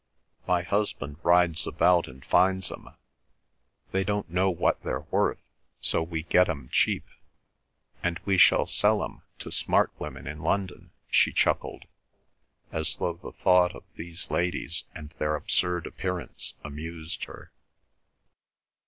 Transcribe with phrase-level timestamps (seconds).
[0.47, 2.89] "My husband rides about and finds 'em;
[3.91, 5.37] they don't know what they're worth,
[5.79, 7.05] so we get 'em cheap.
[8.01, 11.85] And we shall sell 'em to smart women in London," she chuckled,
[12.71, 17.51] as though the thought of these ladies and their absurd appearance amused her.